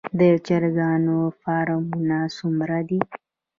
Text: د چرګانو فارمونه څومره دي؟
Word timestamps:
د 0.19 0.21
چرګانو 0.45 1.17
فارمونه 1.41 2.17
څومره 2.37 2.77
دي؟ 2.89 2.99